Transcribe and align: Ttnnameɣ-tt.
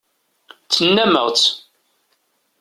Ttnnameɣ-tt. 0.63 1.47